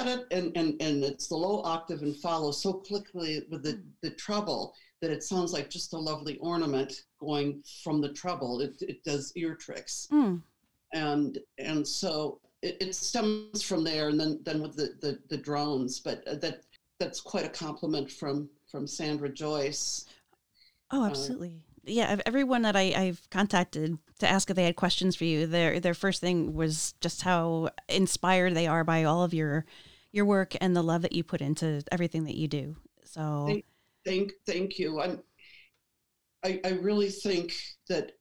[0.57, 5.09] and and it's the low octave and follow so quickly with the, the treble that
[5.09, 8.61] it sounds like just a lovely ornament going from the treble.
[8.61, 10.43] It, it does ear tricks Mm.
[10.93, 15.37] and and so it, it stems from there and then then with the the, the
[15.37, 16.61] drones but uh, that
[16.99, 20.05] that's quite a compliment from from sandra joyce
[20.91, 21.63] Oh, Uh, absolutely.
[21.85, 25.79] yeah, everyone that I, I've contacted to ask if they had questions for you, their
[25.79, 29.65] their first thing was just how inspired they are by all of your
[30.11, 32.77] your work and the love that you put into everything that you do.
[33.03, 33.65] So Thank-
[34.05, 35.21] thank thank you i'm
[36.43, 37.53] I, I really think
[37.89, 38.13] that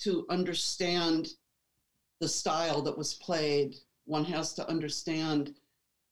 [0.00, 1.28] to understand
[2.24, 3.76] the style that was played.
[4.06, 5.54] One has to understand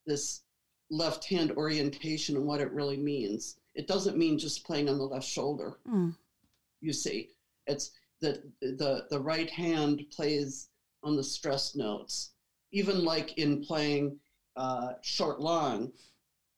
[0.04, 0.42] this
[0.90, 3.56] left hand orientation and what it really means.
[3.74, 5.78] It doesn't mean just playing on the left shoulder.
[5.90, 6.14] Mm,
[6.82, 7.30] you see
[7.66, 10.68] it's that the the right hand plays
[11.02, 12.32] on the stress notes.
[12.72, 14.18] Even like in playing
[14.56, 15.92] uh, short long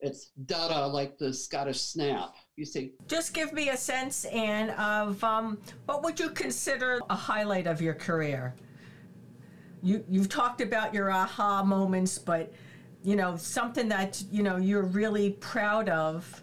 [0.00, 2.92] it's da-da like the scottish snap you see.
[3.08, 7.80] Just give me a sense, Anne, of um, what would you consider a highlight of
[7.80, 8.54] your career?
[9.84, 12.52] You you've talked about your aha moments, but
[13.04, 16.42] you know, something that, you know, you're really proud of,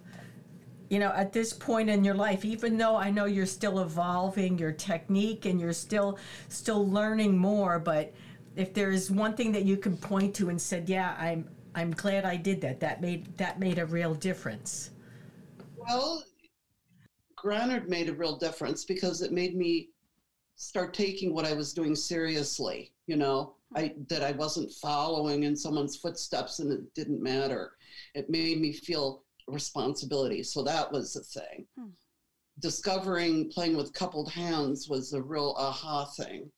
[0.90, 4.60] you know, at this point in your life, even though I know you're still evolving
[4.60, 8.14] your technique and you're still still learning more, but
[8.56, 12.26] if there's one thing that you can point to and said, yeah, I'm I'm glad
[12.26, 12.80] I did that.
[12.80, 14.92] That made that made a real difference.
[15.78, 16.24] Well,
[17.36, 19.90] Granard made a real difference because it made me
[20.58, 22.92] start taking what I was doing seriously.
[23.12, 27.74] You know, I that I wasn't following in someone's footsteps and it didn't matter.
[28.16, 30.44] It made me feel responsibility.
[30.44, 31.68] So that was the thing.
[31.78, 31.90] Hmm.
[32.60, 36.50] Discovering playing with coupled hands was a real aha thing.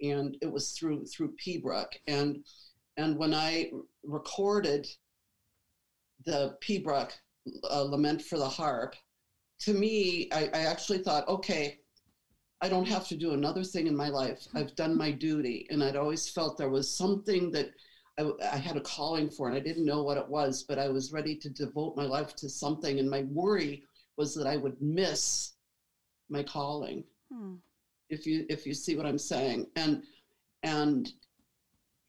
[0.00, 1.92] And it was through through Pibroch.
[2.06, 2.46] And
[2.96, 3.70] and when I
[4.02, 4.86] recorded
[6.24, 7.12] the Pibroch
[7.70, 8.94] uh, Lament for the Harp,
[9.66, 11.79] to me, I, I actually thought, okay,
[12.62, 14.46] I don't have to do another thing in my life.
[14.54, 15.66] I've done my duty.
[15.70, 17.70] And I'd always felt there was something that
[18.18, 20.88] I, I, had a calling for, and I didn't know what it was, but I
[20.88, 22.98] was ready to devote my life to something.
[22.98, 23.84] And my worry
[24.16, 25.52] was that I would miss
[26.28, 27.04] my calling.
[27.32, 27.54] Hmm.
[28.10, 30.02] If you if you see what I'm saying, and
[30.64, 31.12] and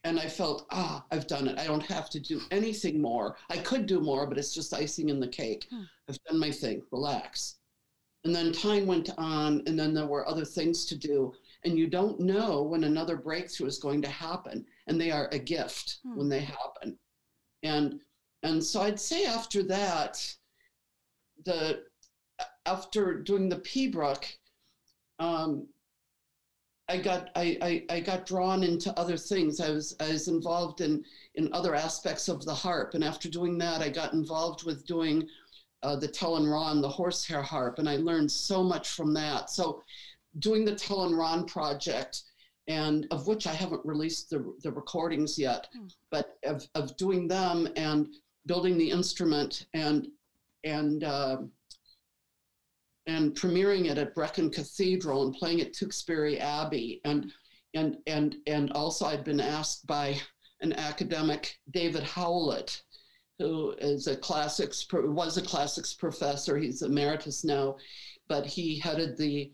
[0.03, 1.59] and I felt ah, I've done it.
[1.59, 3.37] I don't have to do anything more.
[3.49, 5.67] I could do more, but it's just icing in the cake.
[5.69, 5.83] Hmm.
[6.09, 6.81] I've done my thing.
[6.91, 7.59] Relax.
[8.23, 11.33] And then time went on, and then there were other things to do.
[11.63, 14.65] And you don't know when another breakthrough is going to happen.
[14.87, 16.17] And they are a gift hmm.
[16.17, 16.97] when they happen.
[17.63, 17.99] And
[18.43, 20.35] and so I'd say after that,
[21.45, 21.83] the
[22.65, 24.25] after doing the Pibroch,
[25.19, 25.67] um,
[26.89, 29.61] I got I, I, I, got drawn into other things.
[29.61, 31.05] I was I was involved in
[31.35, 35.27] in other aspects of the harp, and after doing that, I got involved with doing
[35.83, 39.49] uh, the Rawn, the horsehair harp, and I learned so much from that.
[39.49, 39.83] So,
[40.39, 42.23] doing the Telyn Rawn project,
[42.67, 45.91] and of which I haven't released the, the recordings yet, mm.
[46.11, 48.07] but of, of doing them and
[48.45, 50.07] building the instrument and
[50.63, 51.37] and uh,
[53.07, 57.31] and premiering it at Brecon Cathedral and playing at Tewkesbury Abbey and
[57.73, 60.19] and and and also I'd been asked by
[60.61, 62.83] an academic David Howlett
[63.41, 66.57] who is a classics was a classics professor.
[66.57, 67.77] He's emeritus now,
[68.29, 69.51] but he headed the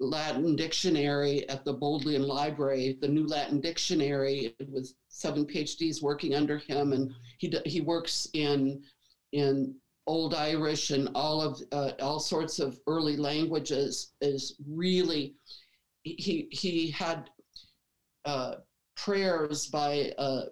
[0.00, 6.56] Latin dictionary at the Bodleian Library, the New Latin Dictionary, with seven PhDs working under
[6.56, 8.82] him, and he he works in
[9.32, 9.74] in
[10.06, 14.12] Old Irish and all of uh, all sorts of early languages.
[14.22, 15.34] Is really
[16.02, 17.28] he he had
[18.24, 18.54] uh,
[18.96, 20.44] prayers by uh,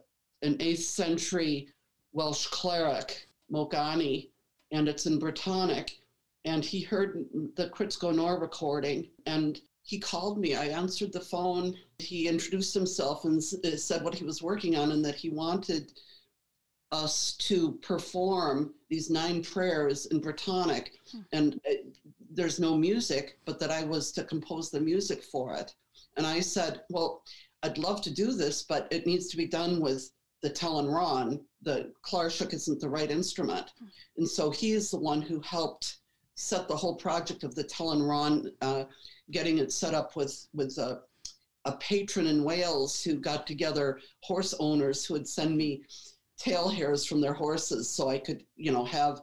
[0.42, 1.68] an eighth century
[2.16, 4.30] Welsh cleric, Mogani,
[4.72, 5.98] and it's in Brittonic.
[6.46, 7.26] And he heard
[7.56, 10.54] the Cryts Nor recording and he called me.
[10.54, 11.76] I answered the phone.
[11.98, 15.92] He introduced himself and uh, said what he was working on and that he wanted
[16.90, 20.92] us to perform these nine prayers in Brittonic.
[21.12, 21.20] Hmm.
[21.32, 21.74] And uh,
[22.30, 25.74] there's no music, but that I was to compose the music for it.
[26.16, 27.22] And I said, Well,
[27.62, 30.10] I'd love to do this, but it needs to be done with
[30.46, 33.72] the Telyn Rawn, the clarsach isn't the right instrument.
[34.16, 35.96] And so he is the one who helped
[36.36, 38.84] set the whole project of the Telyn Rawn, uh,
[39.32, 41.00] getting it set up with, with a,
[41.64, 45.82] a patron in Wales who got together horse owners who would send me
[46.38, 49.22] tail hairs from their horses so I could, you know, have,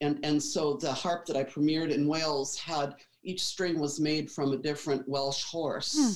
[0.00, 4.28] and, and so the harp that I premiered in Wales had, each string was made
[4.28, 5.96] from a different Welsh horse.
[5.96, 6.12] Hmm.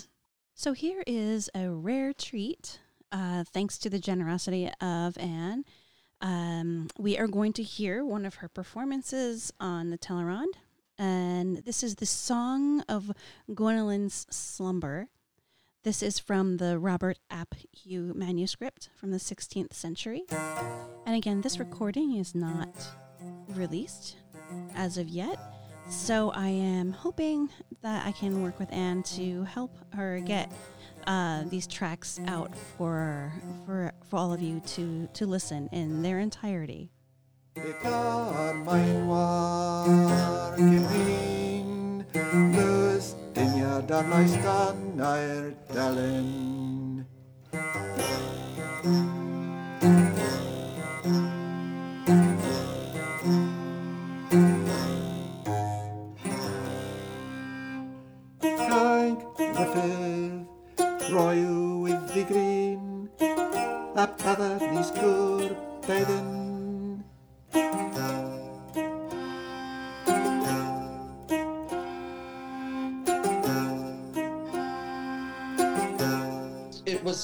[0.54, 2.80] So here is a rare treat
[3.12, 5.64] uh, thanks to the generosity of Anne,
[6.20, 10.48] um, we are going to hear one of her performances on the Telyn Rawn.
[10.98, 13.12] And this is the Song of
[13.48, 15.08] Gwenllian's Slumber.
[15.84, 17.54] This is from the Robert ap
[17.86, 20.24] manuscript from the 16th century.
[21.06, 22.76] And again, this recording is not
[23.50, 24.16] released
[24.74, 25.38] as of yet.
[25.88, 27.48] So I am hoping
[27.82, 30.52] that I can work with Anne to help her get
[31.08, 33.32] uh, these tracks out for
[33.64, 36.90] for for all of you to to listen in their entirety.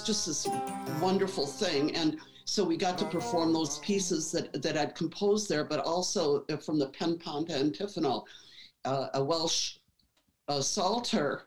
[0.05, 0.49] Just this
[1.01, 1.95] wonderful thing.
[1.95, 6.45] And so we got to perform those pieces that, that I'd composed there, but also
[6.63, 8.27] from the Pen Ponta Antiphonal,
[8.85, 9.79] uh, a Welsh
[10.49, 11.47] uh, psalter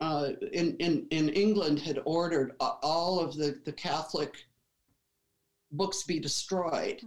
[0.00, 4.46] uh, in, in, in England had ordered all of the, the Catholic
[5.72, 7.02] books be destroyed.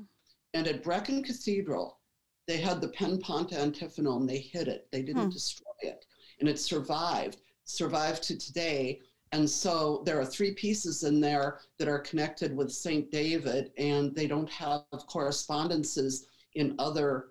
[0.53, 1.99] And at Brecon Cathedral,
[2.47, 4.87] they had the Pen Ponta Antiphonal and they hid it.
[4.91, 5.29] They didn't hmm.
[5.29, 6.05] destroy it.
[6.39, 9.01] And it survived, survived to today.
[9.33, 13.09] And so there are three pieces in there that are connected with St.
[13.11, 17.29] David, and they don't have correspondences in other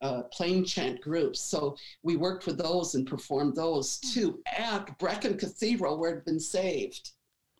[0.00, 1.40] uh, plain chant groups.
[1.40, 4.10] So we worked with those and performed those hmm.
[4.10, 7.10] too at Brecon Cathedral, where it had been saved.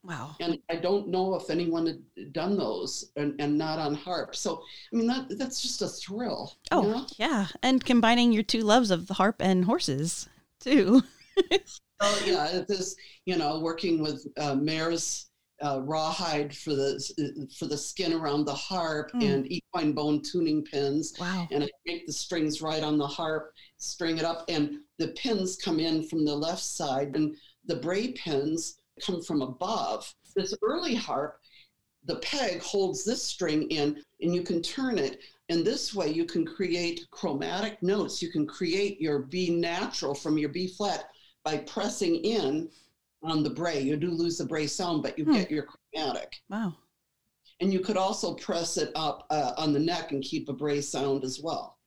[0.02, 0.36] Wow.
[0.40, 4.34] And I don't know if anyone had done those and, and not on harp.
[4.34, 4.62] So,
[4.92, 6.56] I mean, that that's just a thrill.
[6.70, 7.06] Oh, you know?
[7.16, 7.46] yeah.
[7.62, 10.28] And combining your two loves of the harp and horses,
[10.60, 11.02] too.
[12.00, 12.62] oh, yeah.
[12.68, 15.30] This, you know, working with uh, mare's
[15.62, 19.22] uh, rawhide for the for the skin around the harp mm.
[19.22, 21.14] and equine bone tuning pins.
[21.18, 21.46] Wow!
[21.50, 25.56] And I make the strings right on the harp, string it up, and the pins
[25.56, 27.36] come in from the left side, and
[27.66, 30.12] the bray pins come from above.
[30.36, 31.38] This early harp,
[32.04, 35.20] the peg holds this string in, and you can turn it.
[35.50, 38.20] And this way, you can create chromatic notes.
[38.20, 41.04] You can create your B natural from your B flat
[41.44, 42.68] by pressing in
[43.22, 43.80] on the bray.
[43.80, 45.32] You do lose the bray sound, but you hmm.
[45.32, 46.36] get your chromatic.
[46.48, 46.74] Wow.
[47.60, 50.80] And you could also press it up uh, on the neck and keep a bray
[50.80, 51.78] sound as well.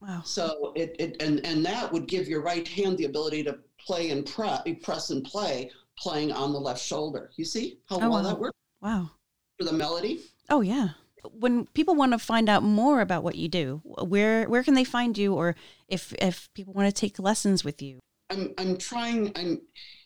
[0.00, 0.22] Wow.
[0.24, 4.10] So it, it and, and that would give your right hand the ability to play
[4.10, 7.30] and press, press and play playing on the left shoulder.
[7.36, 8.22] You see how oh, well wow.
[8.22, 8.58] that works?
[8.80, 9.10] Wow.
[9.58, 10.20] For the melody?
[10.50, 10.90] Oh, yeah.
[11.38, 14.84] When people want to find out more about what you do, where where can they
[14.84, 15.56] find you or
[15.88, 18.00] if if people want to take lessons with you?
[18.34, 19.60] I'm I'm trying I'm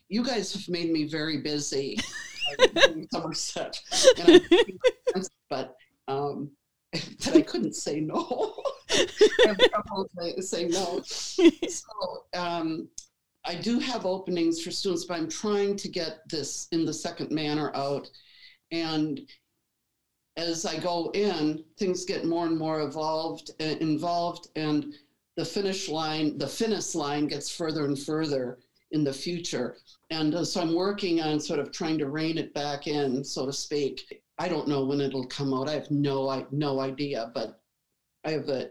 [0.09, 1.99] you guys have made me very busy
[3.13, 3.79] Somerset.
[5.51, 5.77] but
[6.07, 6.51] um
[6.93, 8.63] but I couldn't say no.
[8.91, 9.07] I
[9.47, 10.09] have trouble
[10.41, 11.03] saying no.
[11.07, 12.89] So um,
[13.45, 17.31] I do have openings for students, but I'm trying to get this in the second
[17.31, 18.09] manner out.
[18.71, 19.21] And
[20.37, 24.95] as I go in, things get more and more evolved, uh, involved, and
[25.39, 28.59] the finish line, the finish line gets further and further
[28.91, 29.77] in the future.
[30.11, 33.47] And uh, so I'm working on sort of trying to rein it back in, so
[33.47, 34.21] to speak.
[34.39, 35.69] I don't know when it'll come out.
[35.69, 37.61] I have no, I, no idea, but
[38.25, 38.71] I have a,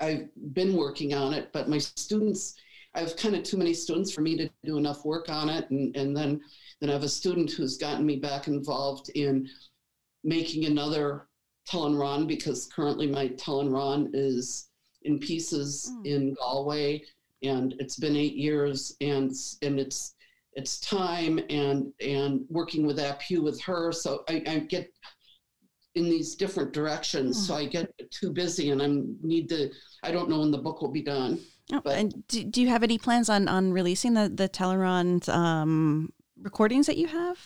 [0.00, 2.54] I've been working on it, but my students,
[2.94, 5.68] I have kind of too many students for me to do enough work on it.
[5.70, 6.40] And, and then,
[6.80, 9.48] then I have a student who's gotten me back involved in
[10.22, 11.26] making another
[11.68, 14.67] Telyn Rawn because currently my Telyn Rawn is
[15.08, 16.06] in pieces mm.
[16.06, 17.02] in Galway
[17.42, 19.32] and it's been eight years and,
[19.62, 20.14] and it's,
[20.52, 23.92] it's time and, and working with ap Huw with her.
[23.92, 24.92] So I, I get
[25.94, 27.36] in these different directions.
[27.36, 27.46] Mm.
[27.46, 28.88] So I get too busy and I
[29.22, 29.70] need to,
[30.02, 31.40] I don't know when the book will be done.
[31.72, 34.80] Oh, but, and do, do you have any plans on on releasing the the Telyn
[34.80, 37.38] Rawn um, recordings that you have?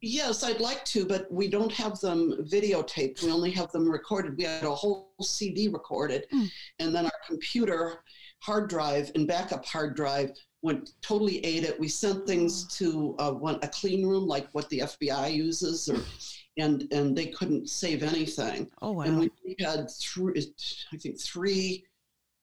[0.00, 3.22] Yes, I'd like to, but we don't have them videotaped.
[3.22, 4.36] We only have them recorded.
[4.36, 6.48] We had a whole CD recorded, mm.
[6.78, 8.04] and then our computer
[8.40, 10.30] hard drive and backup hard drive
[10.62, 11.78] went totally ate it.
[11.80, 12.74] We sent things oh.
[12.76, 15.98] to uh, one, a clean room like what the FBI uses, or
[16.58, 18.70] and and they couldn't save anything.
[18.80, 19.02] Oh wow!
[19.02, 20.52] And we had three,
[20.92, 21.84] I think three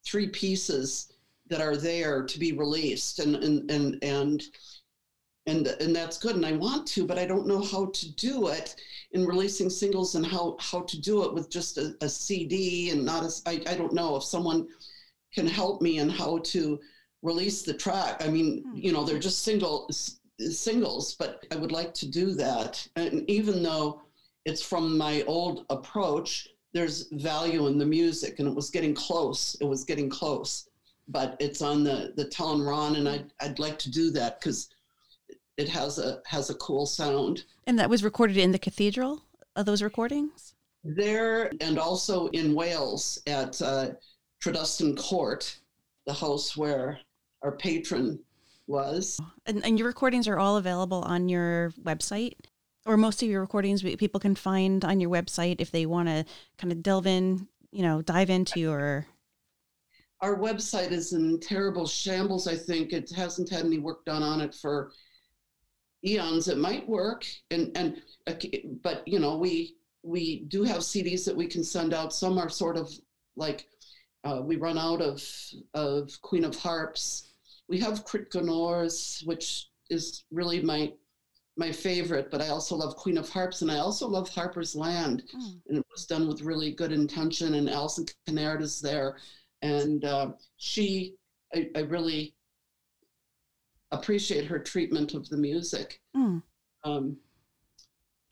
[0.06, 1.14] three pieces
[1.47, 4.43] that are there to be released and and and and
[5.48, 8.48] and, and that's good and i want to but i don't know how to do
[8.48, 8.76] it
[9.12, 13.06] in releasing singles and how how to do it with just a, a cd and
[13.06, 14.68] not a I, I don't know if someone
[15.34, 16.80] can help me in how to
[17.22, 18.76] release the track i mean hmm.
[18.76, 19.89] you know they're just single
[20.39, 24.02] singles but i would like to do that and even though
[24.46, 29.56] it's from my old approach there's value in the music and it was getting close
[29.62, 30.68] it was getting close
[31.08, 34.70] but it's on the the Telyn Rawn and I'd, I'd like to do that because
[35.58, 39.22] it has a has a cool sound and that was recorded in the cathedral
[39.56, 40.53] of those recordings
[40.84, 43.89] there and also in wales at uh,
[44.43, 45.58] Tredustan Court
[46.06, 46.99] the house where
[47.41, 48.20] our patron
[48.68, 52.34] was and, and your recordings are all available on your website
[52.86, 56.26] or most of your recordings people can find on your website if they want to
[56.58, 59.08] kind of delve in, you know, dive into your.
[60.22, 62.47] Our website is in terrible shambles.
[62.47, 64.91] I think it hasn't had any work done on it for
[66.06, 66.47] eons.
[66.47, 68.01] It might work, and and
[68.84, 72.14] but you know we we do have CDs that we can send out.
[72.14, 72.91] Some are sort of
[73.36, 73.68] like
[74.24, 75.24] uh, we run out of
[75.74, 77.32] of Queen of Harps.
[77.68, 78.34] We have Crit
[79.26, 80.91] which is really my
[81.58, 85.24] my favorite, but I also love Queen of Harps and I also love Harper's Land.
[85.34, 85.62] Mm.
[85.70, 87.56] And it was done with really good intention.
[87.56, 89.18] And Alison Kinnaird is there.
[89.62, 91.16] And uh, she,
[91.53, 92.35] I, I really
[93.92, 96.02] appreciate her treatment of the music.
[96.16, 96.42] Mm.
[96.84, 97.18] Um,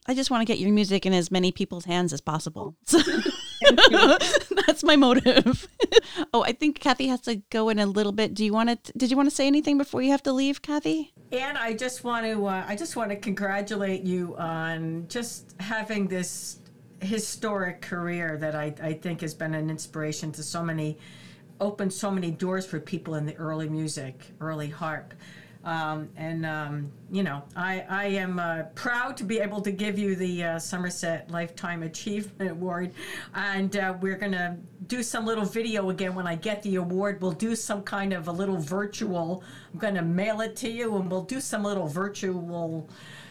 [0.06, 2.76] I just want to get your music in as many people's hands as possible.
[3.64, 4.18] So
[4.66, 5.68] that's my motive.
[6.34, 8.34] oh, I think Kathy has to go in a little bit.
[8.34, 8.92] Do you want to?
[8.92, 11.12] Did you want to say anything before you have to leave, Kathy?
[11.32, 16.08] And I just want to uh, I just want to congratulate you on just having
[16.08, 16.58] this
[17.00, 20.98] historic career that I, I think has been an inspiration to so many
[21.60, 25.14] opened so many doors for people in the early music, early harp.
[25.64, 29.98] Um, and um, you know, I, I am uh, proud to be able to give
[29.98, 32.92] you the uh, Somerset Lifetime Achievement Award,
[33.34, 34.58] and uh, we're gonna
[34.88, 37.22] do some little video again when I get the award.
[37.22, 39.42] We'll do some kind of a little virtual.
[39.72, 42.86] I'm gonna mail it to you, and we'll do some little virtual,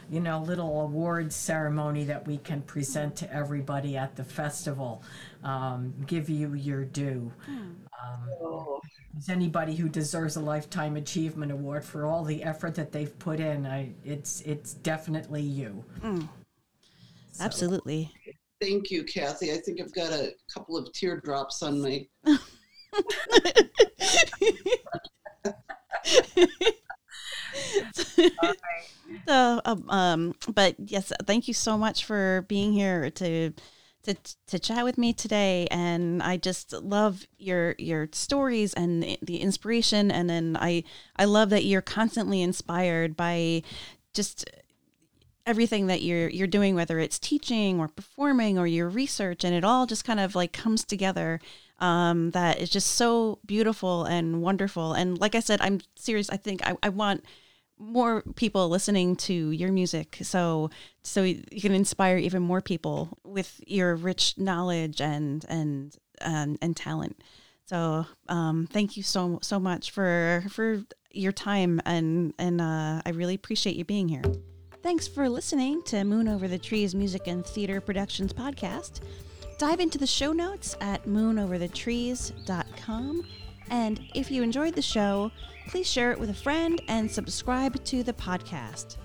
[0.10, 5.04] you know, little awards ceremony that we can present to everybody at the festival.
[5.44, 7.32] Um, give you your due.
[8.04, 8.82] Um, oh,
[9.14, 13.40] there's anybody who deserves a lifetime achievement award for all the effort that they've put
[13.40, 15.84] in, I it's it's definitely you.
[17.32, 18.12] So, Absolutely.
[18.62, 19.52] thank you, Kathy.
[19.52, 22.08] I think I've got a couple of teardrops on my.
[29.28, 33.54] So, um, um, but yes, thank you so much for being here to
[34.04, 34.16] to
[34.48, 35.68] to chat with me today.
[35.72, 40.12] And I just love your your stories and the- inspiration.
[40.12, 40.84] And then I
[41.16, 43.64] I love that you're constantly inspired by
[44.14, 44.50] just
[45.46, 49.64] everything that you're you're doing, whether it's teaching or performing or your research, and it
[49.64, 51.40] all just kind of like comes together.
[51.80, 54.94] Um, that is just so beautiful and wonderful.
[54.94, 56.30] And like I said, I'm serious.
[56.30, 57.26] I think I, I want
[57.84, 60.18] more people listening to your music.
[60.22, 60.70] So
[61.04, 66.76] so you can inspire even more people with your rich knowledge and and and, and
[66.76, 67.22] talent.
[67.66, 73.10] So um thank you so so much for for your time and and uh i
[73.10, 74.24] really appreciate you being here.
[74.82, 79.02] Thanks for listening to moon over the trees music and theater productions podcast.
[79.58, 83.26] Dive into the show notes at moonoverthetrees.com
[83.70, 85.32] and if you enjoyed the show,
[85.68, 88.98] please share it with a friend and subscribe to the podcast.